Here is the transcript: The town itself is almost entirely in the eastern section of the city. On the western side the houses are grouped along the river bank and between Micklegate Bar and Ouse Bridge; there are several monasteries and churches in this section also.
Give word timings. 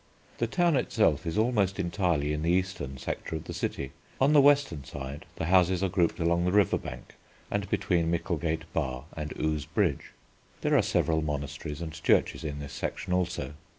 The 0.39 0.47
town 0.47 0.75
itself 0.77 1.27
is 1.27 1.37
almost 1.37 1.77
entirely 1.79 2.33
in 2.33 2.41
the 2.41 2.49
eastern 2.49 2.97
section 2.97 3.37
of 3.37 3.43
the 3.43 3.53
city. 3.53 3.91
On 4.19 4.33
the 4.33 4.41
western 4.41 4.83
side 4.83 5.27
the 5.35 5.45
houses 5.45 5.83
are 5.83 5.89
grouped 5.89 6.19
along 6.19 6.43
the 6.43 6.51
river 6.51 6.79
bank 6.79 7.13
and 7.51 7.69
between 7.69 8.09
Micklegate 8.09 8.63
Bar 8.73 9.03
and 9.15 9.31
Ouse 9.39 9.65
Bridge; 9.65 10.11
there 10.61 10.75
are 10.75 10.81
several 10.81 11.21
monasteries 11.21 11.81
and 11.83 11.93
churches 11.93 12.43
in 12.43 12.57
this 12.57 12.73
section 12.73 13.13
also. 13.13 13.53